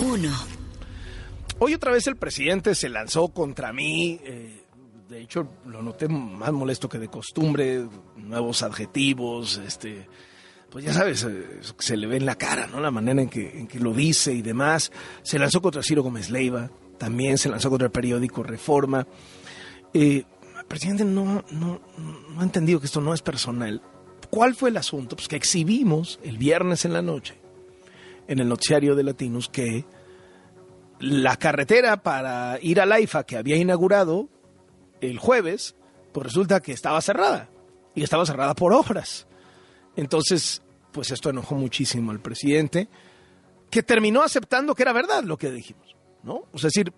[0.00, 0.28] 1.
[1.58, 4.20] Hoy otra vez el presidente se lanzó contra mí.
[4.24, 4.62] eh,
[5.08, 7.86] de hecho, lo noté más molesto que de costumbre.
[8.16, 10.06] Nuevos adjetivos, este,
[10.68, 12.80] pues ya sabes, eh, se le ve en la cara, ¿no?
[12.80, 14.90] La manera en que, en que lo dice y demás.
[15.22, 16.70] Se lanzó contra Ciro Gómez Leiva.
[16.98, 19.06] También se lanzó contra el periódico Reforma.
[19.94, 20.24] Eh,
[20.58, 23.80] el presidente no, no, no ha entendido que esto no es personal.
[24.28, 25.14] ¿Cuál fue el asunto?
[25.14, 27.45] Pues que exhibimos el viernes en la noche
[28.28, 29.84] en el noticiario de Latinos que
[31.00, 34.28] la carretera para ir a Laifa que había inaugurado
[35.00, 35.76] el jueves,
[36.12, 37.48] pues resulta que estaba cerrada
[37.94, 39.26] y estaba cerrada por obras.
[39.94, 40.62] Entonces,
[40.92, 42.88] pues esto enojó muchísimo al presidente,
[43.70, 46.44] que terminó aceptando que era verdad lo que dijimos, ¿no?
[46.52, 46.92] O sea, es decir,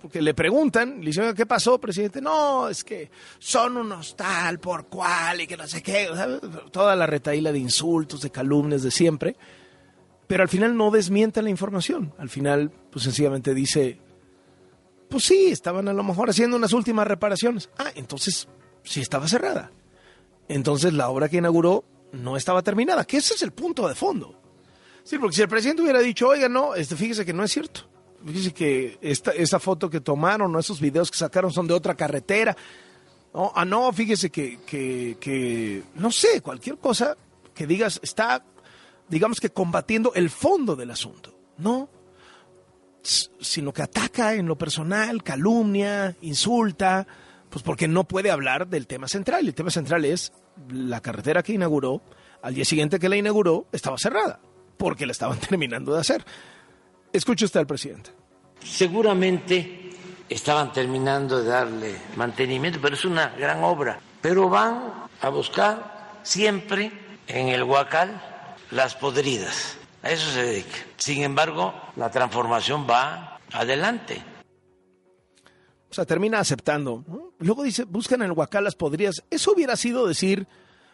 [0.00, 2.20] porque le preguntan, le dicen, ¿qué pasó, presidente?
[2.20, 6.08] No, es que son unos tal por cual y que no sé qué,
[6.70, 9.36] toda la retaíla de insultos, de calumnias de siempre
[10.30, 12.14] pero al final no desmienta la información.
[12.16, 13.98] Al final, pues sencillamente dice,
[15.08, 17.68] pues sí, estaban a lo mejor haciendo unas últimas reparaciones.
[17.78, 18.46] Ah, entonces
[18.84, 19.72] sí estaba cerrada.
[20.46, 21.82] Entonces la obra que inauguró
[22.12, 24.40] no estaba terminada, que ese es el punto de fondo.
[25.02, 27.90] Sí, porque si el presidente hubiera dicho, oiga, no, este, fíjese que no es cierto.
[28.24, 31.96] Fíjese que esta, esa foto que tomaron o esos videos que sacaron son de otra
[31.96, 32.56] carretera.
[33.34, 37.16] No, ah, no, fíjese que, que, no sé, cualquier cosa
[37.52, 38.44] que digas está
[39.10, 41.90] digamos que combatiendo el fondo del asunto, no,
[43.02, 47.06] sino que ataca en lo personal, calumnia, insulta,
[47.50, 49.46] pues porque no puede hablar del tema central.
[49.46, 50.32] El tema central es
[50.70, 52.02] la carretera que inauguró,
[52.42, 54.40] al día siguiente que la inauguró, estaba cerrada,
[54.76, 56.24] porque la estaban terminando de hacer.
[57.12, 58.10] Escuche usted al presidente.
[58.62, 59.90] Seguramente
[60.28, 63.98] estaban terminando de darle mantenimiento, pero es una gran obra.
[64.20, 66.92] Pero van a buscar siempre
[67.26, 68.29] en el Huacal
[68.70, 69.76] las podridas.
[70.02, 70.76] A eso se dedica.
[70.96, 74.22] Sin embargo, la transformación va adelante.
[75.90, 77.04] O sea, termina aceptando.
[77.38, 79.24] Luego dice, buscan en el Huacal las podridas.
[79.28, 80.46] Eso hubiera sido decir,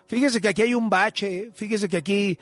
[0.06, 2.38] fíjese que aquí hay un bache, fíjese que aquí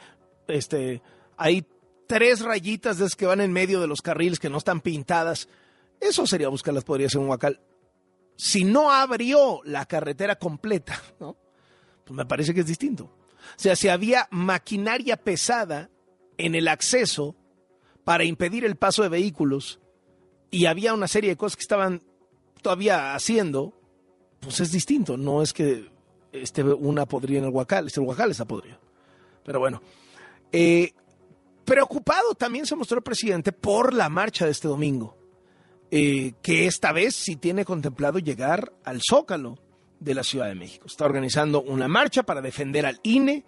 [0.46, 1.02] este,
[1.36, 1.66] hay
[2.06, 5.48] tres rayitas de esas que van en medio de los carriles que no están pintadas.
[6.00, 7.60] Eso sería buscar las podridas en un Huacal.
[8.36, 11.36] Si no abrió la carretera completa, ¿no?
[12.04, 13.10] pues me parece que es distinto.
[13.50, 15.90] O sea, si había maquinaria pesada
[16.38, 17.36] en el acceso
[18.04, 19.80] para impedir el paso de vehículos
[20.50, 22.02] y había una serie de cosas que estaban
[22.62, 23.72] todavía haciendo,
[24.40, 25.16] pues es distinto.
[25.16, 25.90] No es que
[26.32, 28.46] esté una podrida en el Huacal, este el Huacal está.
[29.44, 29.80] Pero bueno,
[30.52, 30.92] eh,
[31.64, 35.16] preocupado también se mostró el presidente por la marcha de este domingo,
[35.90, 39.58] eh, que esta vez sí tiene contemplado llegar al Zócalo
[40.04, 40.86] de la Ciudad de México.
[40.86, 43.44] Está organizando una marcha para defender al INE,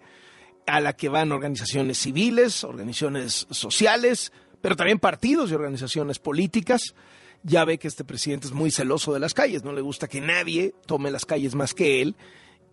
[0.65, 6.95] a la que van organizaciones civiles, organizaciones sociales, pero también partidos y organizaciones políticas.
[7.43, 10.19] Ya ve que este presidente es muy celoso de las calles, no le gusta que
[10.19, 12.15] nadie tome las calles más que él.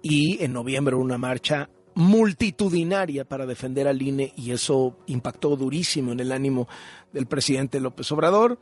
[0.03, 6.21] Y en noviembre una marcha multitudinaria para defender al INE y eso impactó durísimo en
[6.21, 6.69] el ánimo
[7.12, 8.59] del presidente López Obrador.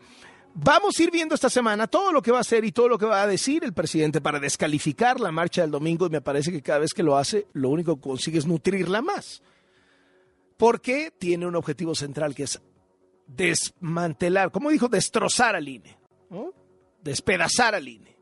[0.55, 2.99] Vamos a ir viendo esta semana todo lo que va a hacer y todo lo
[2.99, 6.53] que va a decir el presidente para descalificar la marcha del domingo y me parece
[6.53, 9.43] que cada vez que lo hace lo único que consigue es nutrirla más.
[10.59, 12.61] Porque tiene un objetivo central que es
[13.27, 15.97] desmantelar, como dijo, destrozar al INE,
[17.03, 18.17] despedazar al INE.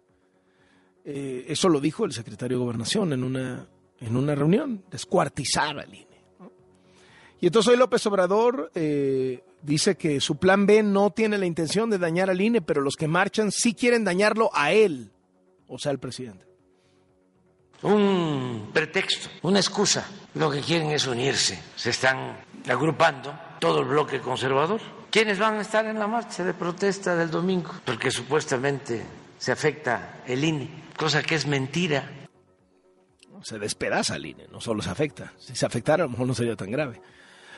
[1.04, 3.68] Eh, eso lo dijo el secretario de Gobernación en una,
[3.98, 6.09] en una reunión, descuartizar al INE.
[7.40, 11.88] Y entonces hoy López Obrador eh, dice que su plan B no tiene la intención
[11.88, 15.10] de dañar al INE, pero los que marchan sí quieren dañarlo a él,
[15.66, 16.46] o sea, al presidente.
[17.82, 20.06] Un pretexto, una excusa.
[20.34, 21.58] Lo que quieren es unirse.
[21.76, 22.36] Se están
[22.68, 24.80] agrupando todo el bloque conservador.
[25.10, 27.72] ¿Quiénes van a estar en la marcha de protesta del domingo?
[27.86, 29.02] Porque supuestamente
[29.38, 32.12] se afecta el INE, cosa que es mentira.
[33.42, 35.32] Se despedaza al INE, no solo se afecta.
[35.38, 37.00] Si se afectara, a lo mejor no sería tan grave.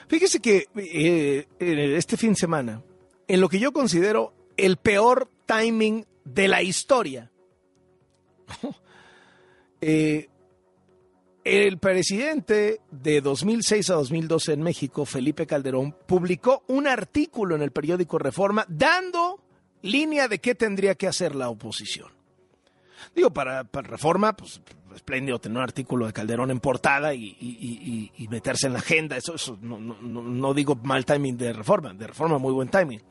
[0.09, 2.83] Fíjese que eh, este fin de semana,
[3.29, 7.31] en lo que yo considero el peor timing de la historia,
[9.81, 10.29] eh,
[11.45, 17.73] el presidente de 2006 a 2012 en México, Felipe Calderón, publicó un artículo en el
[17.73, 19.43] periódico Reforma dando
[19.83, 22.11] línea de qué tendría que hacer la oposición.
[23.15, 24.61] Digo, para, para Reforma, pues
[24.95, 29.17] espléndido tener un artículo de Calderón en portada y, meterse en la agenda.
[29.17, 33.03] Eso, no, no, digo mal timing de Reforma, de Reforma muy buen timing.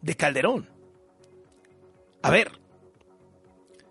[0.00, 0.68] De Calderón.
[2.22, 2.52] A ver,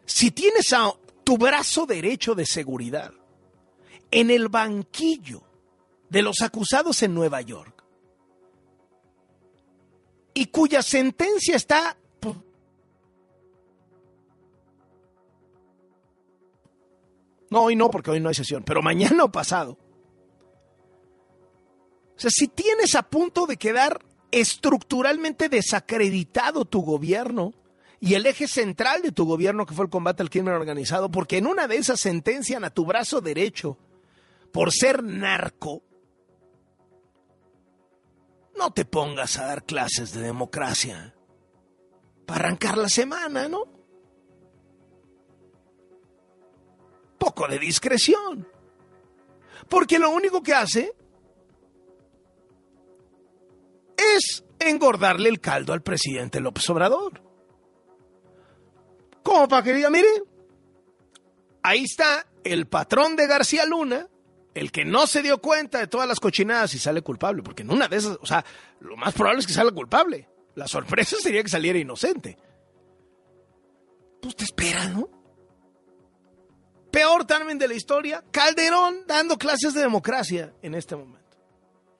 [0.05, 0.91] si tienes a
[1.23, 3.11] tu brazo derecho de seguridad
[4.11, 5.43] en el banquillo
[6.09, 7.75] de los acusados en Nueva York,
[10.35, 11.97] y cuya sentencia está...
[17.55, 19.77] No, hoy no, porque hoy no hay sesión, pero mañana o pasado.
[22.17, 27.53] O sea, si tienes a punto de quedar estructuralmente desacreditado tu gobierno
[28.01, 31.37] y el eje central de tu gobierno, que fue el combate al crimen organizado, porque
[31.37, 33.77] en una de esas sentencian a tu brazo derecho
[34.51, 35.81] por ser narco,
[38.57, 41.15] no te pongas a dar clases de democracia
[42.25, 43.74] para arrancar la semana, ¿no?
[47.25, 48.47] Poco de discreción.
[49.67, 50.93] Porque lo único que hace
[53.97, 57.23] es engordarle el caldo al presidente López Obrador.
[59.23, 60.07] Como para que diga, mire,
[61.63, 64.07] ahí está el patrón de García Luna,
[64.53, 67.71] el que no se dio cuenta de todas las cochinadas y sale culpable, porque en
[67.71, 68.45] una de esas, o sea,
[68.81, 70.29] lo más probable es que salga culpable.
[70.53, 72.37] La sorpresa sería que saliera inocente.
[74.21, 75.14] Pues te espera, ¿no?
[76.95, 81.37] Peor también de la historia, Calderón dando clases de democracia en este momento.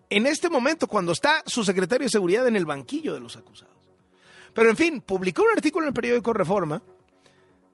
[0.09, 3.75] En este momento, cuando está su secretario de Seguridad en el banquillo de los acusados.
[4.53, 6.81] Pero en fin, publicó un artículo en el periódico Reforma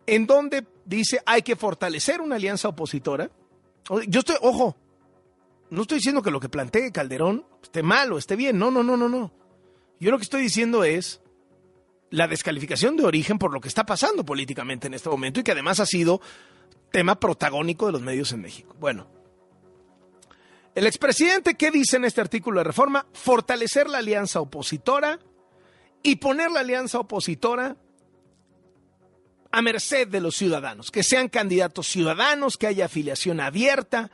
[0.08, 3.30] en donde dice hay que fortalecer una alianza opositora
[4.08, 4.76] yo estoy, ojo,
[5.70, 8.84] no estoy diciendo que lo que plantee Calderón esté mal o esté bien, no, no,
[8.84, 9.32] no, no, no.
[10.00, 11.22] Yo lo que estoy diciendo es
[12.10, 15.52] la descalificación de origen por lo que está pasando políticamente en este momento y que
[15.52, 16.22] además ha sido
[16.92, 18.76] tema protagónico de los medios en México.
[18.80, 19.08] Bueno,
[20.76, 23.06] el expresidente, ¿qué dice en este artículo de reforma?
[23.14, 25.20] Fortalecer la alianza opositora
[26.04, 27.76] y poner la alianza opositora
[29.52, 34.12] a merced de los ciudadanos, que sean candidatos ciudadanos, que haya afiliación abierta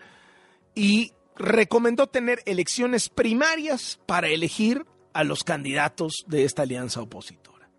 [0.74, 7.70] y recomendó tener elecciones primarias para elegir a los candidatos de esta alianza opositora.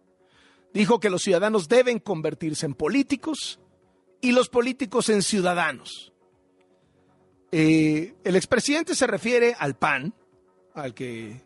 [0.72, 3.58] Dijo que los ciudadanos deben convertirse en políticos
[4.20, 6.12] y los políticos en ciudadanos.
[7.50, 10.14] Eh, el expresidente se refiere al PAN,
[10.74, 11.42] al que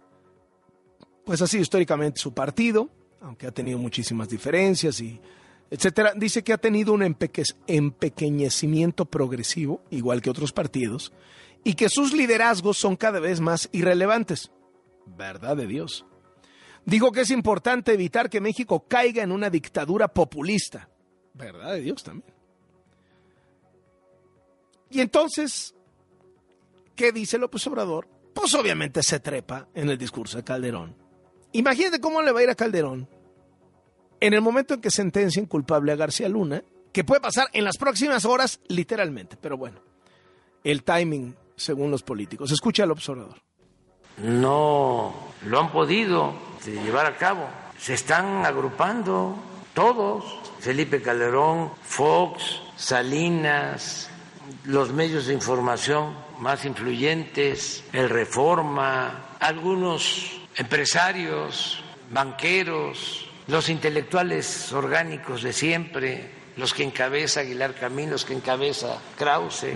[1.25, 2.91] pues ha sido históricamente su partido,
[3.21, 5.21] aunque ha tenido muchísimas diferencias y
[5.71, 11.15] etcétera, dice que ha tenido un empequeñecimiento progresivo, igual que otros partidos,
[11.65, 14.51] y que sus liderazgos son cada vez más irrelevantes.
[15.07, 16.05] Verdad de Dios.
[16.85, 20.91] Dijo que es importante evitar que México caiga en una dictadura populista.
[21.33, 22.32] Verdad de Dios también.
[24.93, 25.75] Y entonces,
[26.95, 28.07] ¿qué dice López Obrador?
[28.35, 30.95] Pues obviamente se trepa en el discurso de Calderón.
[31.53, 33.09] Imagínate cómo le va a ir a Calderón
[34.21, 36.63] en el momento en que sentencien culpable a García Luna,
[36.93, 39.81] que puede pasar en las próximas horas, literalmente, pero bueno,
[40.63, 42.53] el timing según los políticos.
[42.53, 43.43] Escucha al observador.
[44.19, 45.13] No
[45.47, 46.35] lo han podido
[46.65, 47.49] llevar a cabo.
[47.79, 49.37] Se están agrupando
[49.75, 50.39] todos.
[50.61, 54.09] Felipe Calderón, Fox, Salinas,
[54.65, 65.53] los medios de información más influyentes, el Reforma, algunos empresarios, banqueros, los intelectuales orgánicos de
[65.53, 69.75] siempre, los que encabeza Aguilar Camín, los que encabeza Krause,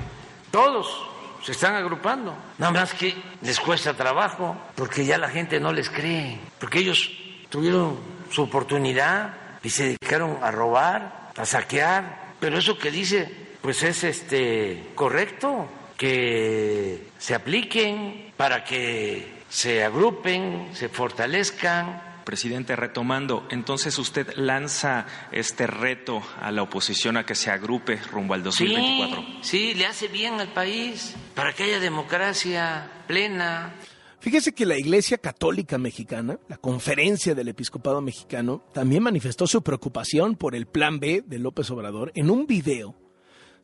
[0.51, 1.07] todos
[1.43, 2.35] se están agrupando.
[2.59, 7.11] Nada más que les cuesta trabajo porque ya la gente no les cree, porque ellos
[7.49, 7.99] tuvieron
[8.31, 14.05] su oportunidad y se dedicaron a robar, a saquear, pero eso que dice pues es
[14.05, 24.35] este correcto que se apliquen para que se agrupen, se fortalezcan Presidente, retomando, entonces usted
[24.37, 29.21] lanza este reto a la oposición a que se agrupe rumbo al 2024.
[29.21, 33.75] Sí, sí, le hace bien al país para que haya democracia plena.
[34.21, 40.37] Fíjese que la Iglesia Católica Mexicana, la Conferencia del Episcopado Mexicano, también manifestó su preocupación
[40.37, 43.06] por el Plan B de López Obrador en un video.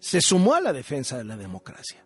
[0.02, 2.04] Se sumó a la defensa de la democracia.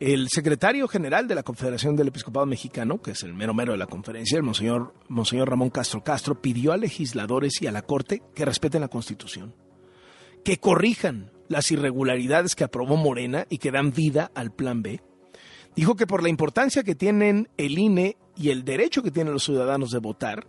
[0.00, 3.78] El secretario general de la Confederación del Episcopado Mexicano, que es el mero mero de
[3.78, 8.22] la conferencia, el monseñor, monseñor Ramón Castro Castro, pidió a legisladores y a la Corte
[8.34, 9.54] que respeten la Constitución,
[10.42, 15.02] que corrijan las irregularidades que aprobó Morena y que dan vida al Plan B.
[15.76, 19.44] Dijo que por la importancia que tienen el INE y el derecho que tienen los
[19.44, 20.46] ciudadanos de votar,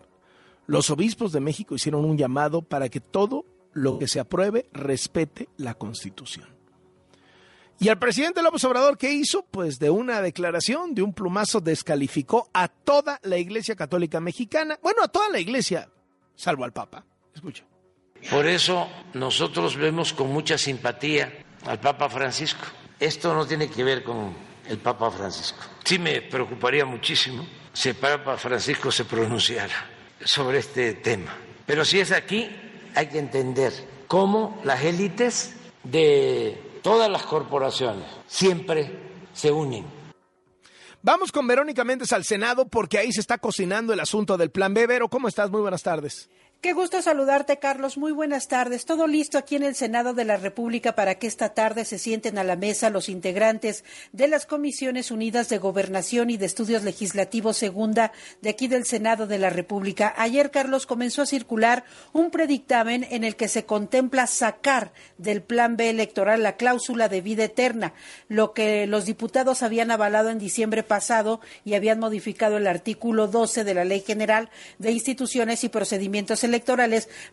[0.67, 5.49] los obispos de México hicieron un llamado para que todo lo que se apruebe respete
[5.57, 6.60] la Constitución.
[7.81, 9.41] Y el presidente López Obrador, ¿qué hizo?
[9.41, 15.01] Pues de una declaración, de un plumazo, descalificó a toda la Iglesia Católica Mexicana, bueno,
[15.03, 15.89] a toda la Iglesia,
[16.35, 17.03] salvo al Papa.
[17.33, 17.63] Escucha.
[18.29, 22.65] Por eso nosotros vemos con mucha simpatía al Papa Francisco.
[22.99, 24.31] Esto no tiene que ver con
[24.69, 25.63] el Papa Francisco.
[25.83, 29.89] Sí me preocuparía muchísimo si el Papa Francisco se pronunciara
[30.23, 31.35] sobre este tema.
[31.65, 32.47] Pero si es aquí,
[32.93, 33.73] hay que entender
[34.05, 38.91] cómo las élites de todas las corporaciones siempre
[39.33, 39.85] se unen.
[41.03, 44.73] Vamos con Verónica Méndez al Senado porque ahí se está cocinando el asunto del Plan
[44.73, 44.85] B.
[44.85, 45.49] Vero, ¿cómo estás?
[45.49, 46.29] Muy buenas tardes.
[46.61, 47.97] Qué gusto saludarte, Carlos.
[47.97, 48.85] Muy buenas tardes.
[48.85, 52.37] Todo listo aquí en el Senado de la República para que esta tarde se sienten
[52.37, 57.57] a la mesa los integrantes de las Comisiones Unidas de Gobernación y de Estudios Legislativos
[57.57, 58.11] Segunda
[58.43, 60.13] de aquí del Senado de la República.
[60.15, 65.77] Ayer, Carlos, comenzó a circular un predictamen en el que se contempla sacar del Plan
[65.77, 67.95] B electoral la cláusula de vida eterna,
[68.27, 73.63] lo que los diputados habían avalado en diciembre pasado y habían modificado el artículo 12
[73.63, 76.50] de la Ley General de Instituciones y Procedimientos electorales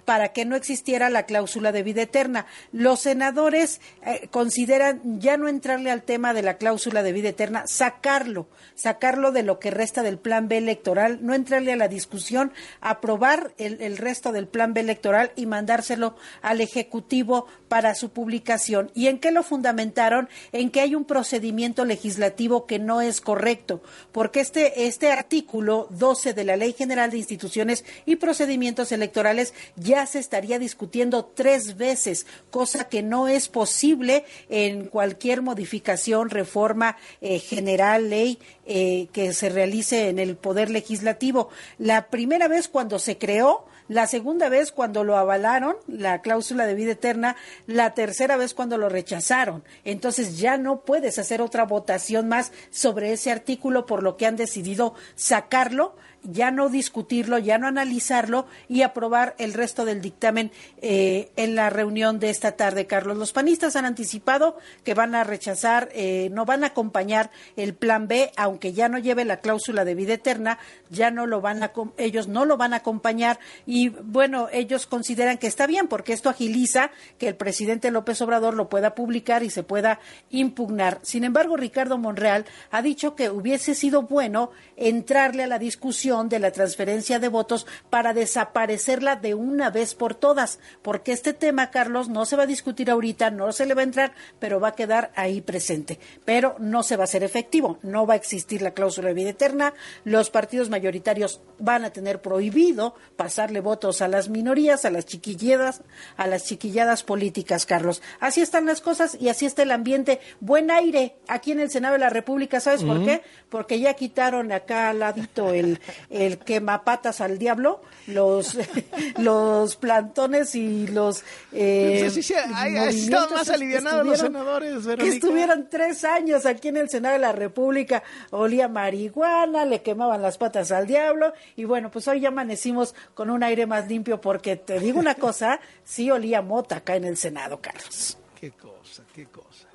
[0.05, 2.47] para que no existiera la cláusula de vida eterna.
[2.73, 7.65] Los senadores eh, consideran ya no entrarle al tema de la cláusula de vida eterna,
[7.67, 12.53] sacarlo, sacarlo de lo que resta del plan B electoral, no entrarle a la discusión,
[12.81, 18.91] aprobar el, el resto del plan B electoral y mandárselo al Ejecutivo para su publicación.
[18.95, 20.29] ¿Y en qué lo fundamentaron?
[20.53, 23.83] En que hay un procedimiento legislativo que no es correcto,
[24.13, 29.55] porque este, este artículo 12 de la Ley General de Instituciones y Procedimientos Electorales electorales
[29.77, 36.97] ya se estaría discutiendo tres veces, cosa que no es posible en cualquier modificación, reforma
[37.23, 41.49] eh, general, ley eh, que se realice en el Poder Legislativo.
[41.79, 46.75] La primera vez cuando se creó, la segunda vez cuando lo avalaron, la cláusula de
[46.75, 47.37] vida eterna,
[47.67, 49.65] la tercera vez cuando lo rechazaron.
[49.85, 54.37] Entonces ya no puedes hacer otra votación más sobre ese artículo, por lo que han
[54.37, 60.51] decidido sacarlo ya no discutirlo, ya no analizarlo y aprobar el resto del dictamen
[60.83, 63.17] eh, en la reunión de esta tarde, Carlos.
[63.17, 68.09] Los panistas han anticipado que van a rechazar, eh, no van a acompañar el plan
[68.09, 70.59] B, aunque ya no lleve la cláusula de vida eterna,
[70.91, 75.39] ya no lo van a, ellos no lo van a acompañar y bueno, ellos consideran
[75.39, 79.51] que está bien porque esto agiliza que el presidente López Obrador lo pueda publicar y
[79.51, 80.99] se pueda impugnar.
[81.03, 86.39] Sin embargo, Ricardo Monreal ha dicho que hubiese sido bueno entrarle a la discusión de
[86.39, 92.09] la transferencia de votos para desaparecerla de una vez por todas, porque este tema, Carlos,
[92.09, 94.75] no se va a discutir ahorita, no se le va a entrar, pero va a
[94.75, 96.01] quedar ahí presente.
[96.25, 99.31] Pero no se va a hacer efectivo, no va a existir la cláusula de vida
[99.31, 99.75] eterna,
[100.05, 105.83] los partidos mayoritarios van a tener prohibido pasarle votos a las minorías, a las chiquilladas,
[106.17, 108.01] a las chiquilladas políticas, Carlos.
[108.19, 110.21] Así están las cosas y así está el ambiente.
[110.41, 113.21] Buen aire aquí en el Senado de la República, ¿sabes por qué?
[113.51, 115.81] Porque ya quitaron acá al ladito el,
[116.11, 118.57] el quemapatas al diablo, los,
[119.19, 121.25] los plantones y los...
[121.53, 126.89] Eh, sí, sí, estado más alivianados los senadores, Que estuvieron tres años aquí en el
[126.89, 132.09] Senado de la República, olía marihuana, le quemaban las patas al diablo, y bueno, pues
[132.09, 136.43] hoy ya amanecimos con un aire más limpio, porque te digo una cosa, sí olía
[136.43, 138.19] mota acá en el Senado, Carlos.
[138.41, 139.67] Qué cosa, qué cosa.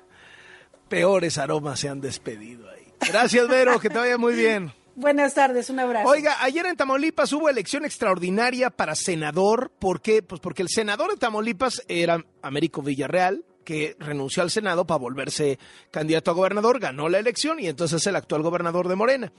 [0.88, 2.84] Peores aromas se han despedido ahí.
[3.08, 4.72] Gracias, Vero, que te vaya muy bien.
[4.96, 6.08] Buenas tardes, un abrazo.
[6.08, 9.72] Oiga, ayer en Tamaulipas hubo elección extraordinaria para senador.
[9.78, 10.22] ¿Por qué?
[10.22, 15.58] Pues porque el senador de Tamaulipas era Américo Villarreal, que renunció al Senado para volverse
[15.90, 19.32] candidato a gobernador, ganó la elección y entonces es el actual gobernador de Morena.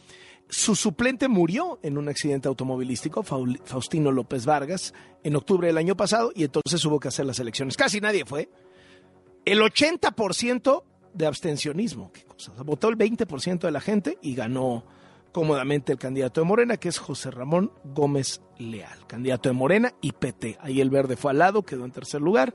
[0.50, 4.93] Su suplente murió en un accidente automovilístico, Faustino López Vargas,
[5.24, 7.77] en octubre del año pasado y entonces hubo que hacer las elecciones.
[7.77, 8.50] Casi nadie fue.
[9.45, 10.83] El 80%
[11.13, 12.51] de abstencionismo, ¿qué cosa?
[12.63, 14.85] Votó el 20% de la gente y ganó
[15.36, 20.13] cómodamente el candidato de Morena, que es José Ramón Gómez Leal, candidato de Morena y
[20.13, 20.58] PT.
[20.62, 22.54] Ahí el verde fue al lado, quedó en tercer lugar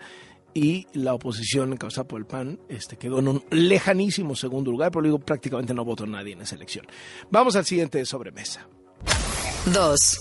[0.54, 5.02] y la oposición encabezada por el PAN este, quedó en un lejanísimo segundo lugar, pero
[5.02, 6.86] digo, prácticamente no votó nadie en esa elección.
[7.30, 8.66] Vamos al siguiente de sobremesa.
[9.66, 10.18] Dos.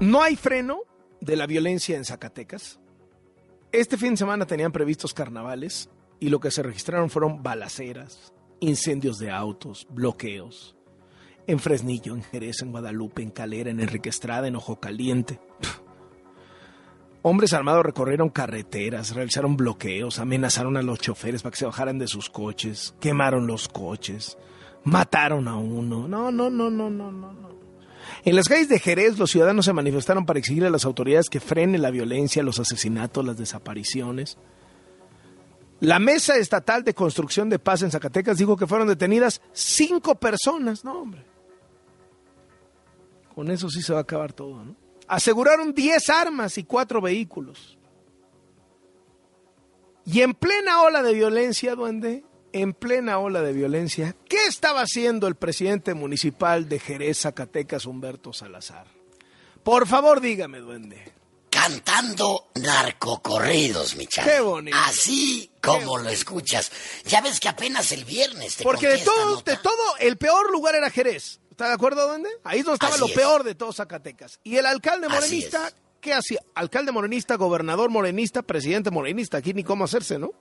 [0.00, 0.80] No hay freno
[1.22, 2.78] de la violencia en Zacatecas.
[3.72, 9.18] Este fin de semana tenían previstos carnavales y lo que se registraron fueron balaceras, incendios
[9.18, 10.76] de autos, bloqueos.
[11.46, 15.40] En Fresnillo, en Jerez, en Guadalupe, en Calera, en Enrique Estrada, en Ojo Caliente.
[17.22, 22.06] Hombres armados recorrieron carreteras, realizaron bloqueos, amenazaron a los choferes para que se bajaran de
[22.06, 24.38] sus coches, quemaron los coches,
[24.84, 26.08] mataron a uno.
[26.08, 27.50] No, no, no, no, no, no.
[28.24, 31.40] En las calles de Jerez, los ciudadanos se manifestaron para exigir a las autoridades que
[31.40, 34.38] frenen la violencia, los asesinatos, las desapariciones.
[35.80, 40.84] La Mesa Estatal de Construcción de Paz en Zacatecas dijo que fueron detenidas cinco personas.
[40.84, 41.24] No, hombre.
[43.34, 44.76] Con eso sí se va a acabar todo, ¿no?
[45.08, 47.78] Aseguraron diez armas y cuatro vehículos.
[50.04, 55.26] Y en plena ola de violencia, duende, en plena ola de violencia, ¿qué estaba haciendo
[55.28, 58.86] el presidente municipal de Jerez, Zacatecas, Humberto Salazar?
[59.62, 61.19] Por favor, dígame, duende.
[61.60, 64.28] Cantando narcocorridos, mi chavo.
[64.30, 64.76] Qué bonito.
[64.86, 66.72] Así como lo escuchas.
[67.04, 69.50] Ya ves que apenas el viernes te Porque de todo, nota.
[69.50, 71.38] de todo, el peor lugar era Jerez.
[71.50, 72.30] ¿Está de acuerdo, duende?
[72.44, 73.12] Ahí es donde estaba Así lo es.
[73.12, 74.40] peor de todo Zacatecas.
[74.42, 75.70] Y el alcalde morenista.
[76.00, 76.40] ¿qué hacía?
[76.54, 79.36] Alcalde morenista, gobernador morenista, presidente morenista.
[79.36, 80.32] Aquí ni cómo hacerse, ¿no?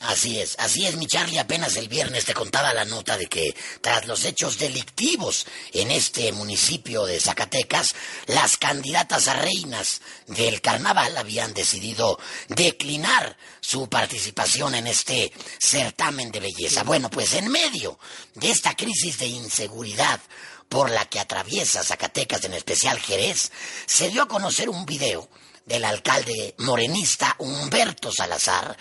[0.00, 1.38] Así es, así es, mi Charlie.
[1.38, 6.32] Apenas el viernes te contaba la nota de que tras los hechos delictivos en este
[6.32, 7.88] municipio de Zacatecas,
[8.26, 16.40] las candidatas a reinas del carnaval habían decidido declinar su participación en este certamen de
[16.40, 16.82] belleza.
[16.82, 17.98] Bueno, pues en medio
[18.34, 20.20] de esta crisis de inseguridad
[20.68, 23.50] por la que atraviesa Zacatecas, en especial Jerez,
[23.86, 25.30] se dio a conocer un video
[25.64, 28.76] del alcalde morenista Humberto Salazar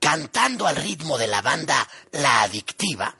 [0.00, 3.14] cantando al ritmo de la banda La Adictiva,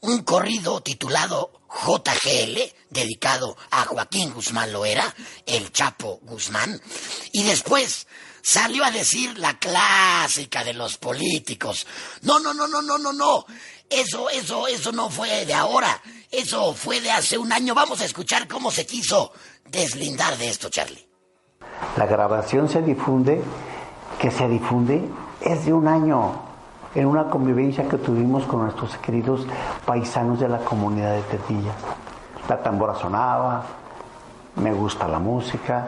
[0.00, 2.58] un corrido titulado JGL,
[2.88, 5.14] dedicado a Joaquín Guzmán Loera,
[5.46, 6.80] el Chapo Guzmán,
[7.32, 8.06] y después
[8.42, 11.86] salió a decir la clásica de los políticos.
[12.22, 13.46] No, no, no, no, no, no, no.
[13.88, 16.00] Eso, eso, eso no fue de ahora.
[16.30, 17.74] Eso fue de hace un año.
[17.74, 19.32] Vamos a escuchar cómo se quiso
[19.68, 21.06] deslindar de esto, Charlie.
[21.96, 23.40] La grabación se difunde,
[24.18, 25.02] que se difunde
[25.40, 26.32] es de un año,
[26.94, 29.46] en una convivencia que tuvimos con nuestros queridos
[29.84, 31.72] paisanos de la comunidad de Tetilla.
[32.48, 33.64] La tambora sonaba,
[34.56, 35.86] me gusta la música,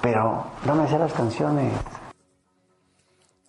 [0.00, 1.72] pero no me sé las canciones.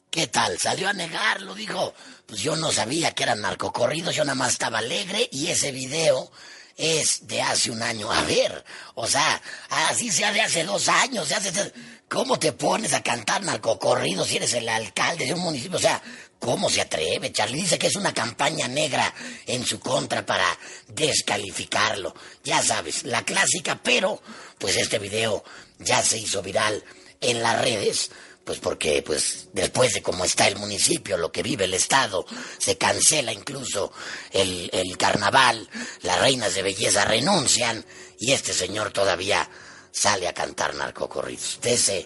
[0.10, 0.58] ¿Qué tal?
[0.58, 1.94] Salió a negarlo, dijo.
[2.26, 6.30] Pues yo no sabía que eran narcocorridos, yo nada más estaba alegre y ese video
[6.78, 8.12] es de hace un año.
[8.12, 8.64] A ver,
[8.96, 11.74] o sea, así sea de hace dos años, de hace...
[12.08, 15.78] ¿Cómo te pones a cantar narcocorridos si eres el alcalde de un municipio?
[15.78, 16.02] O sea,
[16.40, 17.32] ¿cómo se atreve?
[17.32, 19.12] Charlie dice que es una campaña negra
[19.48, 20.46] en su contra para
[20.88, 22.14] descalificarlo.
[22.44, 24.22] Ya sabes, la clásica, pero
[24.60, 25.44] pues este video
[25.80, 26.84] ya se hizo viral
[27.22, 28.12] en las redes
[28.46, 32.26] pues porque pues después de cómo está el municipio, lo que vive el Estado,
[32.60, 33.92] se cancela incluso
[34.32, 35.68] el, el carnaval,
[36.04, 37.84] las reinas de belleza renuncian
[38.20, 39.50] y este señor todavía
[39.92, 41.60] sale a cantar narcocorridos.
[41.62, 42.06] De ese,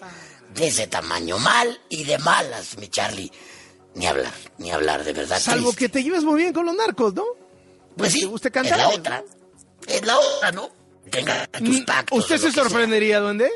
[0.54, 3.30] de ese tamaño, mal y de malas, mi Charlie.
[3.94, 5.40] Ni hablar, ni hablar, de verdad.
[5.40, 5.78] Salvo triste.
[5.84, 7.24] que te lleves muy bien con los narcos, ¿no?
[7.96, 8.78] Pues sí, te guste cantar.
[8.78, 9.24] es la otra.
[9.86, 10.70] Es la otra, ¿no?
[11.10, 12.18] Tenga tus Mm, pactos.
[12.20, 13.50] ¿Usted se sorprendería, duende?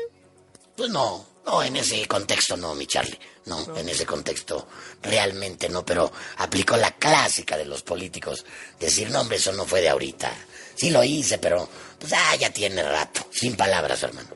[0.75, 3.19] Pues no, no, en ese contexto no, mi Charlie.
[3.45, 4.67] No, en ese contexto
[5.03, 8.45] realmente no, pero aplicó la clásica de los políticos.
[8.79, 10.31] Decir, no, hombre, eso no fue de ahorita.
[10.73, 13.27] Sí lo hice, pero pues ah, ya tiene rato.
[13.31, 14.29] Sin palabras, hermano.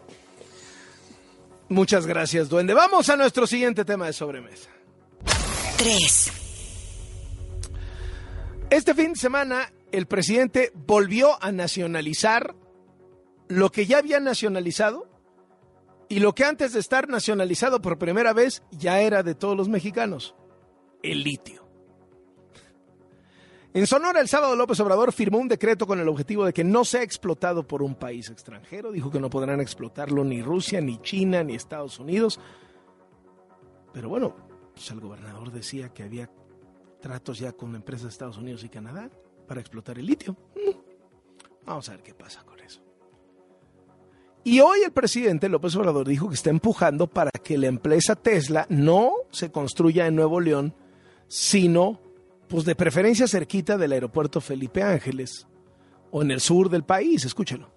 [1.69, 2.73] Muchas gracias, duende.
[2.73, 4.69] Vamos a nuestro siguiente tema de sobremesa.
[5.77, 6.31] 3,
[8.69, 12.53] Este fin de semana, el presidente volvió a nacionalizar
[13.47, 15.08] lo que ya había nacionalizado
[16.09, 19.69] y lo que antes de estar nacionalizado por primera vez ya era de todos los
[19.69, 20.35] mexicanos,
[21.03, 21.69] el litio.
[23.71, 26.83] En Sonora, el sábado López Obrador firmó un decreto con el objetivo de que no
[26.83, 28.91] sea explotado por un país extranjero.
[28.91, 32.39] Dijo que no podrán explotarlo ni Rusia, ni China, ni Estados Unidos.
[33.93, 34.35] Pero bueno,
[34.73, 36.31] pues el gobernador decía que había
[36.99, 39.11] tratos ya con empresas de Estados Unidos y Canadá
[39.47, 40.35] para explotar el litio.
[41.63, 42.88] Vamos a ver qué pasa con eso.
[44.43, 48.65] Y hoy el presidente López Obrador dijo que está empujando para que la empresa Tesla
[48.69, 50.73] no se construya en Nuevo León,
[51.27, 51.99] sino
[52.47, 55.45] pues de preferencia cerquita del aeropuerto Felipe Ángeles
[56.11, 57.69] o en el sur del país, escúchelo.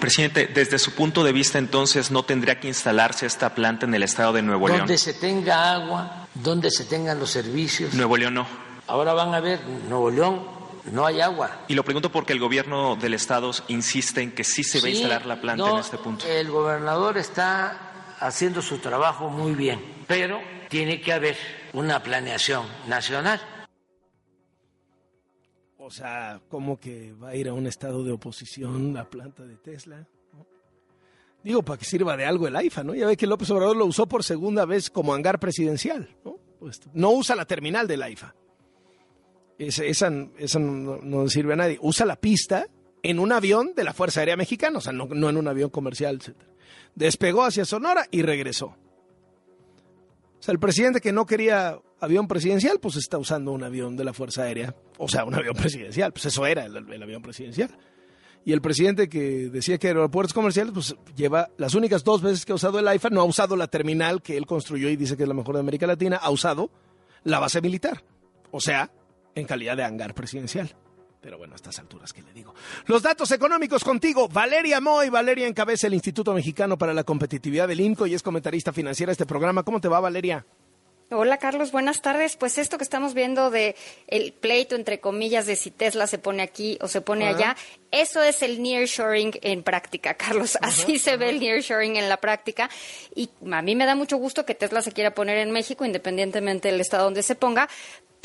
[0.00, 4.02] Presidente, desde su punto de vista entonces no tendría que instalarse esta planta en el
[4.02, 4.80] estado de Nuevo León.
[4.80, 7.94] Donde se tenga agua, donde se tengan los servicios.
[7.94, 8.46] Nuevo León no.
[8.88, 10.55] Ahora van a ver, Nuevo León
[10.92, 11.64] no hay agua.
[11.68, 14.90] Y lo pregunto porque el gobierno del estado insiste en que sí se va a
[14.90, 16.26] instalar la planta no, en este punto.
[16.26, 21.36] El gobernador está haciendo su trabajo muy bien, pero tiene que haber
[21.72, 23.40] una planeación nacional.
[25.78, 29.56] O sea, como que va a ir a un estado de oposición la planta de
[29.56, 30.06] Tesla.
[31.44, 32.94] Digo, para que sirva de algo el AIFA, ¿no?
[32.94, 36.40] Ya ve que López Obrador lo usó por segunda vez como hangar presidencial, ¿no?
[36.58, 38.34] Pues no usa la terminal del AIFA.
[39.58, 41.78] Esa, esa, no sirve a nadie.
[41.80, 42.66] Usa la pista
[43.02, 45.70] en un avión de la Fuerza Aérea Mexicana, o sea, no, no en un avión
[45.70, 46.36] comercial, etc.
[46.94, 48.66] Despegó hacia Sonora y regresó.
[48.66, 54.04] O sea, el presidente que no quería avión presidencial, pues está usando un avión de
[54.04, 54.74] la Fuerza Aérea.
[54.98, 57.70] O sea, un avión presidencial, pues eso era el, el avión presidencial.
[58.44, 62.52] Y el presidente que decía que aeropuertos comerciales, pues lleva las únicas dos veces que
[62.52, 65.24] ha usado el AIFA, no ha usado la terminal que él construyó y dice que
[65.24, 66.70] es la mejor de América Latina, ha usado
[67.24, 68.04] la base militar.
[68.52, 68.92] O sea,
[69.36, 70.74] en calidad de hangar presidencial.
[71.20, 72.54] Pero bueno, a estas alturas, ¿qué le digo?
[72.86, 74.28] Los datos económicos contigo.
[74.28, 75.08] Valeria Moy.
[75.08, 79.14] Valeria encabeza el Instituto Mexicano para la Competitividad del INCO y es comentarista financiera de
[79.14, 79.62] este programa.
[79.62, 80.44] ¿Cómo te va, Valeria?
[81.08, 82.36] Hola Carlos, buenas tardes.
[82.36, 83.76] Pues esto que estamos viendo de
[84.08, 87.56] el pleito entre comillas de si Tesla se pone aquí o se pone allá,
[87.92, 90.58] eso es el nearshoring en práctica, Carlos.
[90.62, 92.68] Así se ve el nearshoring en la práctica
[93.14, 96.72] y a mí me da mucho gusto que Tesla se quiera poner en México independientemente
[96.72, 97.68] del estado donde se ponga,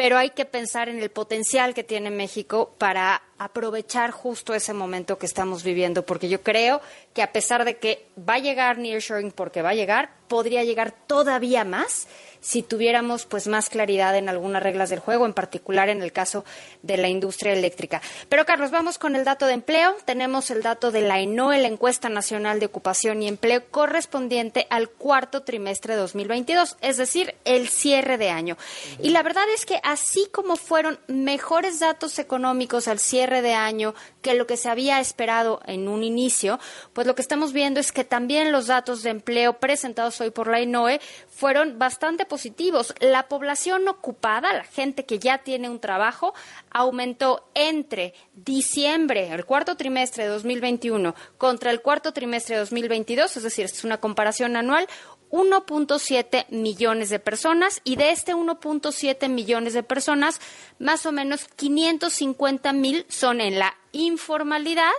[0.01, 5.19] pero hay que pensar en el potencial que tiene México para aprovechar justo ese momento
[5.19, 6.81] que estamos viviendo, porque yo creo
[7.13, 10.91] que a pesar de que va a llegar nearshoring porque va a llegar, podría llegar
[11.05, 12.07] todavía más
[12.41, 16.43] si tuviéramos pues más claridad en algunas reglas del juego, en particular en el caso
[16.81, 18.01] de la industria eléctrica.
[18.27, 19.95] Pero Carlos, vamos con el dato de empleo.
[20.05, 24.89] Tenemos el dato de la ENOE, la encuesta nacional de ocupación y empleo correspondiente al
[24.89, 28.57] cuarto trimestre de 2022, es decir, el cierre de año.
[28.99, 33.93] Y la verdad es que así como fueron mejores datos económicos al cierre de año
[34.21, 36.59] que lo que se había esperado en un inicio,
[36.93, 40.47] pues lo que estamos viendo es que también los datos de empleo presentados hoy por
[40.47, 40.99] la ENOE
[41.29, 42.95] fueron bastante positivos.
[43.01, 46.33] La población ocupada, la gente que ya tiene un trabajo,
[46.69, 53.43] aumentó entre diciembre, el cuarto trimestre de 2021, contra el cuarto trimestre de 2022, es
[53.43, 54.87] decir, es una comparación anual,
[55.29, 60.39] 1.7 millones de personas y de este 1.7 millones de personas,
[60.79, 64.91] más o menos 550 mil son en la informalidad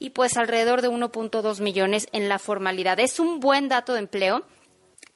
[0.00, 2.98] y pues alrededor de 1.2 millones en la formalidad.
[2.98, 4.44] Es un buen dato de empleo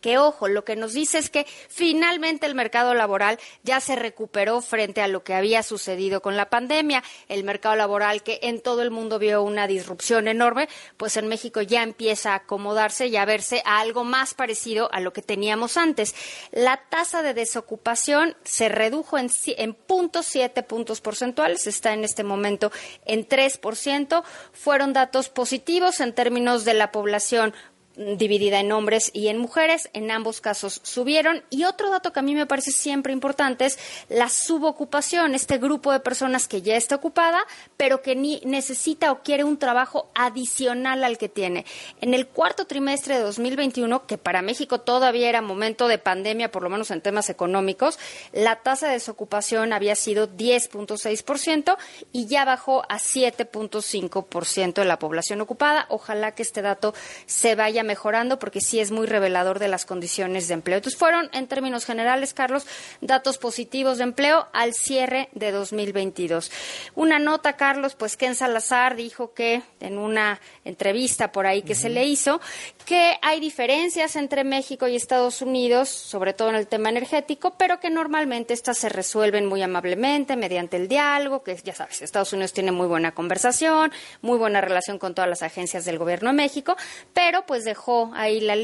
[0.04, 4.60] que ojo, lo que nos dice es que finalmente el mercado laboral ya se recuperó
[4.60, 7.02] frente a lo que había sucedido con la pandemia.
[7.26, 11.62] El mercado laboral que en todo el mundo vio una disrupción enorme, pues en México
[11.62, 15.78] ya empieza a acomodarse y a verse a algo más parecido a lo que teníamos
[15.78, 16.14] antes.
[16.52, 22.24] La tasa de desocupación se redujo en, en puntos siete puntos porcentuales, está en este
[22.24, 22.70] momento
[23.06, 24.22] en 3%.
[24.52, 27.54] Fueron datos positivos en términos de la población
[27.96, 29.88] dividida en hombres y en mujeres.
[29.92, 31.42] En ambos casos subieron.
[31.50, 33.78] Y otro dato que a mí me parece siempre importante es
[34.08, 39.22] la subocupación, este grupo de personas que ya está ocupada, pero que ni necesita o
[39.22, 41.64] quiere un trabajo adicional al que tiene.
[42.00, 46.62] En el cuarto trimestre de 2021, que para México todavía era momento de pandemia, por
[46.62, 47.98] lo menos en temas económicos,
[48.32, 51.76] la tasa de desocupación había sido 10.6%
[52.12, 55.86] y ya bajó a 7.5% de la población ocupada.
[55.88, 56.94] Ojalá que este dato
[57.26, 60.78] se vaya mejorando porque sí es muy revelador de las condiciones de empleo.
[60.78, 62.66] Entonces fueron, en términos generales, Carlos,
[63.00, 66.50] datos positivos de empleo al cierre de 2022.
[66.94, 71.88] Una nota, Carlos, pues Ken Salazar dijo que en una entrevista por ahí que se
[71.88, 72.40] le hizo,
[72.84, 77.80] que hay diferencias entre México y Estados Unidos, sobre todo en el tema energético, pero
[77.80, 82.52] que normalmente estas se resuelven muy amablemente mediante el diálogo, que ya sabes, Estados Unidos
[82.52, 83.92] tiene muy buena conversación,
[84.22, 86.76] muy buena relación con todas las agencias del gobierno de México,
[87.12, 88.54] pero pues de dejó ahí la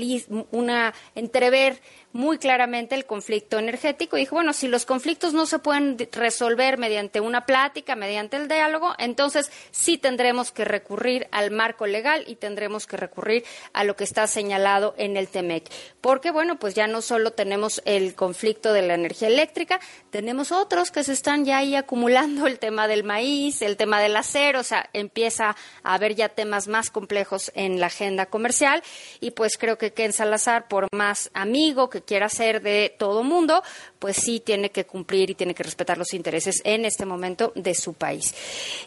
[0.52, 1.80] una entrever
[2.12, 4.16] muy claramente el conflicto energético.
[4.16, 8.94] Dijo, bueno, si los conflictos no se pueden resolver mediante una plática, mediante el diálogo,
[8.98, 14.04] entonces sí tendremos que recurrir al marco legal y tendremos que recurrir a lo que
[14.04, 15.70] está señalado en el TEMEC.
[16.00, 20.90] Porque, bueno, pues ya no solo tenemos el conflicto de la energía eléctrica, tenemos otros
[20.90, 24.64] que se están ya ahí acumulando, el tema del maíz, el tema del acero, o
[24.64, 28.82] sea, empieza a haber ya temas más complejos en la agenda comercial
[29.20, 33.62] y pues creo que Ken Salazar, por más amigo que quiera ser de todo mundo,
[34.00, 37.74] pues sí tiene que cumplir y tiene que respetar los intereses en este momento de
[37.74, 38.34] su país.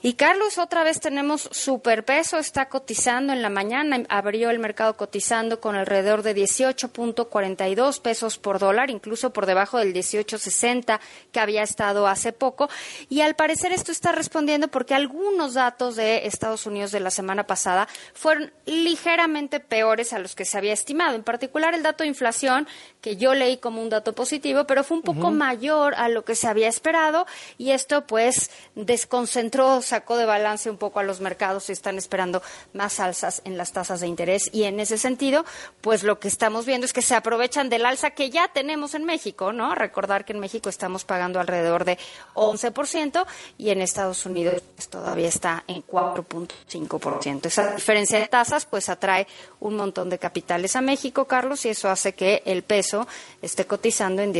[0.02, 5.62] Y Carlos, otra vez tenemos superpeso, está cotizando en la mañana, abrió el mercado cotizando
[5.62, 11.00] con alrededor de 18.42 pesos por dólar, incluso por debajo del 18.60
[11.32, 12.70] que había estado hace poco.
[13.08, 17.46] Y al parecer esto está respondiendo porque algunos datos de Estados Unidos de la semana
[17.46, 21.16] pasada fueron ligeramente peores a los que se había estimado.
[21.16, 22.68] En particular el dato de inflación
[23.00, 26.36] que yo leí como un dato positivo, pero fue un poco mayor a lo que
[26.36, 27.26] se había esperado
[27.58, 32.42] y esto pues desconcentró, sacó de balance un poco a los mercados y están esperando
[32.74, 35.46] más alzas en las tasas de interés y en ese sentido
[35.82, 39.04] pues lo que estamos viendo es que se aprovechan del alza que ya tenemos en
[39.06, 39.76] México, ¿no?
[39.76, 41.98] Recordar que en México estamos pagando alrededor de
[42.36, 43.26] 11%
[43.58, 47.46] y en Estados Unidos pues, todavía está en 4.5%.
[47.46, 49.28] Esa diferencia de tasas pues atrae
[49.60, 53.08] un montón de capitales a México, Carlos, y eso hace que el peso
[53.42, 54.34] esté cotizando en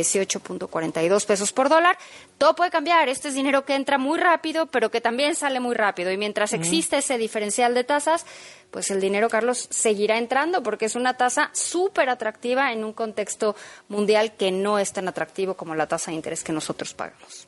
[0.58, 1.98] 18.42 pesos por dólar.
[2.38, 3.08] Todo puede cambiar.
[3.08, 6.10] Este es dinero que entra muy rápido, pero que también sale muy rápido.
[6.10, 8.26] Y mientras existe ese diferencial de tasas,
[8.70, 13.56] pues el dinero, Carlos, seguirá entrando porque es una tasa súper atractiva en un contexto
[13.88, 17.46] mundial que no es tan atractivo como la tasa de interés que nosotros pagamos.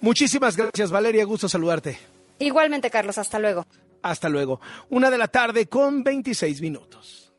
[0.00, 1.24] Muchísimas gracias, Valeria.
[1.24, 1.98] Gusto saludarte.
[2.38, 3.18] Igualmente, Carlos.
[3.18, 3.66] Hasta luego.
[4.02, 4.60] Hasta luego.
[4.90, 7.32] Una de la tarde con 26 minutos.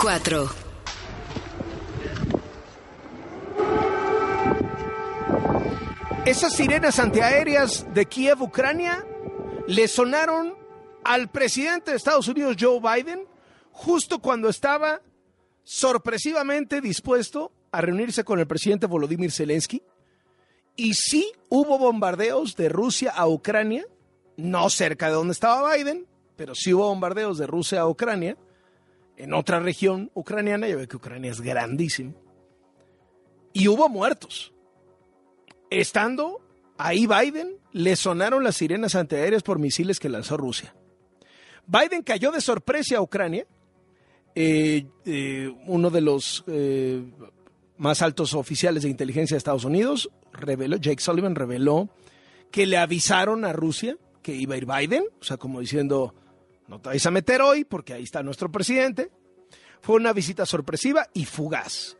[0.00, 0.69] 4.
[6.30, 9.04] Esas sirenas antiaéreas de Kiev, Ucrania,
[9.66, 10.54] le sonaron
[11.02, 13.26] al presidente de Estados Unidos, Joe Biden,
[13.72, 15.02] justo cuando estaba
[15.64, 19.82] sorpresivamente dispuesto a reunirse con el presidente Volodymyr Zelensky.
[20.76, 23.84] Y sí hubo bombardeos de Rusia a Ucrania,
[24.36, 28.36] no cerca de donde estaba Biden, pero sí hubo bombardeos de Rusia a Ucrania,
[29.16, 32.14] en otra región ucraniana, ya ve que Ucrania es grandísimo,
[33.52, 34.52] y hubo muertos.
[35.70, 36.40] Estando
[36.76, 40.74] ahí Biden, le sonaron las sirenas antiaéreas por misiles que lanzó Rusia.
[41.66, 43.46] Biden cayó de sorpresa a Ucrania.
[44.34, 47.02] Eh, eh, uno de los eh,
[47.78, 51.88] más altos oficiales de inteligencia de Estados Unidos reveló, Jake Sullivan reveló
[52.50, 56.14] que le avisaron a Rusia que iba a ir Biden, o sea, como diciendo,
[56.68, 59.10] no te vais a meter hoy porque ahí está nuestro presidente.
[59.80, 61.96] Fue una visita sorpresiva y fugaz.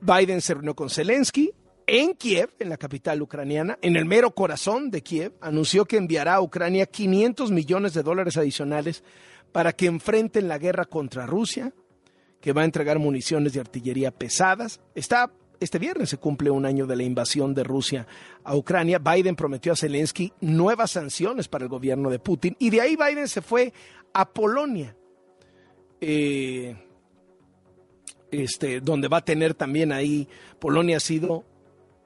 [0.00, 1.52] Biden se reunió con Zelensky,
[1.86, 6.34] en Kiev, en la capital ucraniana, en el mero corazón de Kiev, anunció que enviará
[6.34, 9.04] a Ucrania 500 millones de dólares adicionales
[9.52, 11.72] para que enfrenten la guerra contra Rusia,
[12.40, 14.80] que va a entregar municiones de artillería pesadas.
[14.94, 18.06] Está, este viernes se cumple un año de la invasión de Rusia
[18.42, 18.98] a Ucrania.
[18.98, 23.28] Biden prometió a Zelensky nuevas sanciones para el gobierno de Putin y de ahí Biden
[23.28, 23.72] se fue
[24.12, 24.96] a Polonia.
[26.00, 26.76] Eh,
[28.30, 31.44] este, donde va a tener también ahí, Polonia ha sido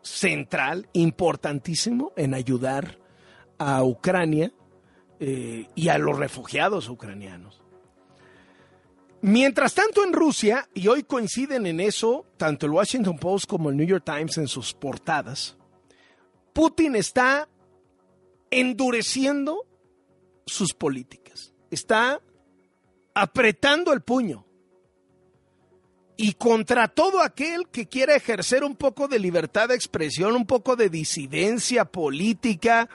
[0.03, 2.99] central, importantísimo en ayudar
[3.59, 4.53] a Ucrania
[5.21, 7.63] eh, y a los refugiados ucranianos.
[9.21, 13.77] Mientras tanto en Rusia, y hoy coinciden en eso tanto el Washington Post como el
[13.77, 15.57] New York Times en sus portadas,
[16.53, 17.49] Putin está
[18.51, 19.67] endureciendo
[20.47, 22.21] sus políticas, está
[23.13, 24.48] apretando el puño
[26.21, 30.75] y contra todo aquel que quiera ejercer un poco de libertad de expresión, un poco
[30.75, 32.91] de disidencia política,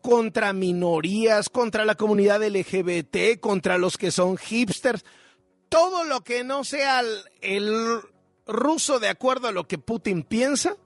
[0.00, 5.04] contra minorías, contra la comunidad LGBT, contra los que son hipsters,
[5.68, 8.00] todo lo que no sea el, el
[8.46, 10.78] ruso de acuerdo a lo que Putin piensa,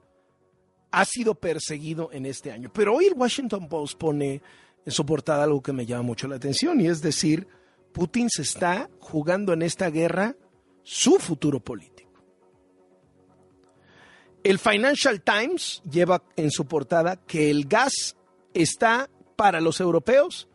[0.91, 2.69] ha sido perseguido en este año.
[2.73, 4.41] Pero hoy el Washington Post pone
[4.85, 7.47] en su portada algo que me llama mucho la atención y es decir,
[7.93, 10.35] Putin se está jugando en esta guerra
[10.87, 12.23] su futuro político.
[14.41, 18.15] El Financial Times lleva en su portada que el gas
[18.53, 20.47] está para los europeos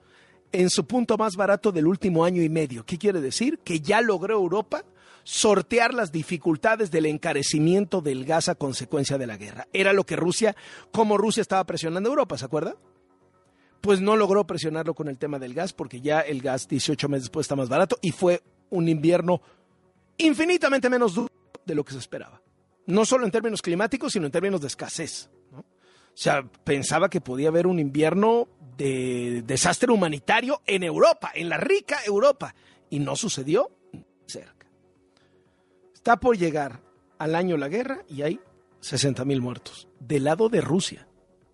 [0.51, 2.87] en su punto más barato del último año y medio.
[2.87, 3.59] ¿Qué quiere decir?
[3.59, 4.87] Que ya logró Europa
[5.23, 9.69] sortear las dificultades del encarecimiento del gas a consecuencia de la guerra.
[9.75, 10.57] Era lo que Rusia,
[10.93, 12.77] como Rusia estaba presionando a Europa, ¿se acuerda?
[13.83, 17.25] Pues no logró presionarlo con el tema del gas porque ya el gas 18 meses
[17.25, 19.43] después está más barato y fue un invierno
[20.23, 21.29] infinitamente menos duro
[21.65, 22.41] de lo que se esperaba.
[22.87, 25.31] No solo en términos climáticos, sino en términos de escasez.
[25.53, 25.65] O
[26.15, 31.99] sea, pensaba que podía haber un invierno de desastre humanitario en Europa, en la rica
[32.05, 32.55] Europa.
[32.91, 33.71] Y no sucedió
[34.27, 34.67] cerca.
[35.95, 36.81] Está por llegar
[37.19, 38.41] al año la guerra y hay
[38.81, 39.89] 60 mil muertos.
[40.01, 41.07] Del lado de Rusia.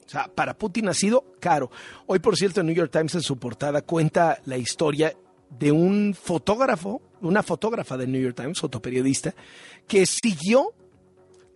[0.04, 1.70] O sea, para Putin ha sido caro.
[2.06, 5.14] Hoy, por cierto, el New York Times en su portada cuenta la historia
[5.50, 9.34] de un fotógrafo, una fotógrafa del New York Times, fotoperiodista,
[9.86, 10.74] que siguió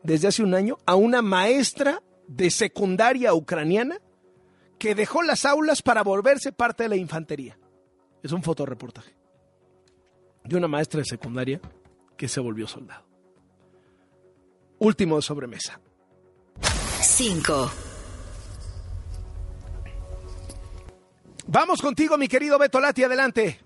[0.03, 3.99] desde hace un año a una maestra de secundaria ucraniana
[4.79, 7.59] que dejó las aulas para volverse parte de la infantería.
[8.23, 9.15] Es un fotoreportaje
[10.45, 11.61] de una maestra de secundaria
[12.17, 13.05] que se volvió soldado.
[14.79, 15.81] Último de sobremesa.
[17.01, 17.71] 5.
[21.47, 23.61] Vamos contigo, mi querido Beto Lati, adelante.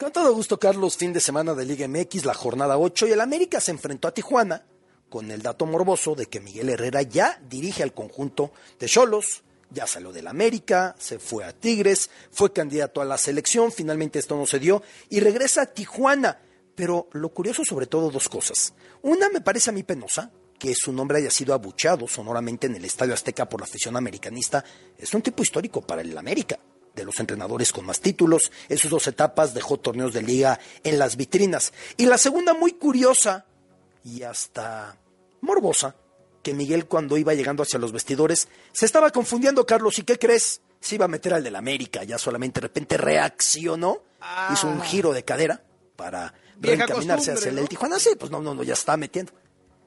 [0.00, 3.20] Con todo gusto, Carlos, fin de semana de Liga MX, la jornada 8, y el
[3.20, 4.64] América se enfrentó a Tijuana
[5.10, 9.86] con el dato morboso de que Miguel Herrera ya dirige al conjunto de Cholos, ya
[9.86, 14.46] salió del América, se fue a Tigres, fue candidato a la selección, finalmente esto no
[14.46, 16.40] se dio, y regresa a Tijuana.
[16.74, 18.72] Pero lo curioso sobre todo dos cosas.
[19.02, 22.86] Una me parece a mí penosa, que su nombre haya sido abucheado sonoramente en el
[22.86, 24.64] Estadio Azteca por la afición americanista,
[24.96, 26.58] es un tipo histórico para el América
[26.94, 28.50] de los entrenadores con más títulos.
[28.68, 31.72] En sus dos etapas dejó torneos de liga en las vitrinas.
[31.96, 33.46] Y la segunda muy curiosa
[34.04, 34.96] y hasta
[35.40, 35.94] morbosa,
[36.42, 40.60] que Miguel cuando iba llegando hacia los vestidores se estaba confundiendo, Carlos, ¿y qué crees?
[40.80, 44.02] Se iba a meter al del América, ya solamente de repente reaccionó,
[44.52, 45.62] hizo un giro de cadera
[45.96, 47.98] para reencaminarse hacia el Tijuana.
[47.98, 49.32] Sí, pues no, no, no, ya está metiendo.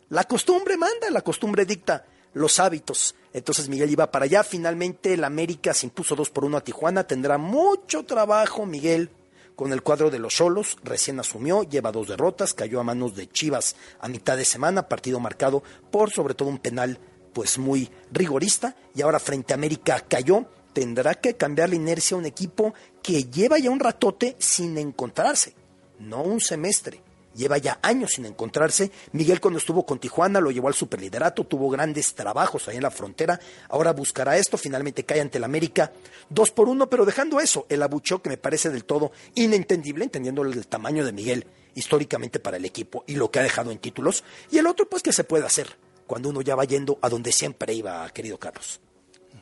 [0.09, 2.05] La costumbre manda, la costumbre dicta.
[2.33, 3.15] Los hábitos.
[3.33, 4.43] Entonces Miguel iba para allá.
[4.43, 7.05] Finalmente el América se impuso 2 por 1 a Tijuana.
[7.05, 9.09] Tendrá mucho trabajo Miguel
[9.55, 10.77] con el cuadro de los Cholos.
[10.83, 15.19] Recién asumió, lleva dos derrotas, cayó a manos de Chivas a mitad de semana, partido
[15.19, 16.99] marcado por sobre todo un penal
[17.33, 18.75] pues muy rigorista.
[18.95, 20.45] Y ahora frente a América cayó.
[20.73, 25.53] Tendrá que cambiar la inercia a un equipo que lleva ya un ratote sin encontrarse,
[25.99, 27.03] no un semestre
[27.35, 28.91] lleva ya años sin encontrarse.
[29.11, 32.91] Miguel cuando estuvo con Tijuana lo llevó al superliderato, tuvo grandes trabajos ahí en la
[32.91, 35.91] frontera, ahora buscará esto, finalmente cae ante el América
[36.29, 40.43] dos por uno, pero dejando eso, el abucheo que me parece del todo inentendible, entendiendo
[40.43, 44.23] el tamaño de Miguel históricamente para el equipo y lo que ha dejado en títulos,
[44.51, 45.67] y el otro pues que se puede hacer
[46.07, 48.79] cuando uno ya va yendo a donde siempre iba, querido Carlos.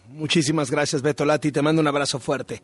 [0.08, 2.60] Muchísimas gracias, Beto Lati, te mando un abrazo fuerte.